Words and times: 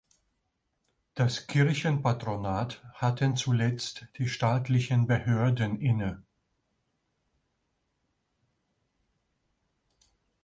Das 1.13 1.45
Kirchenpatronat 1.45 2.83
hatten 2.95 3.35
zuletzt 3.35 4.07
die 4.17 4.27
staatlichen 4.27 5.05
Behörden 5.05 5.79
inne. 5.79 6.23